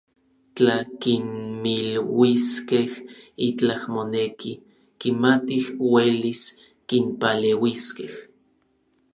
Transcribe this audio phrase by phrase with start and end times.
[0.59, 0.75] Tla
[1.05, 2.87] kinmiluiskej
[3.49, 4.53] itlaj moneki,
[5.01, 6.43] kimatij uelis
[6.89, 8.13] kinpaleuiskej.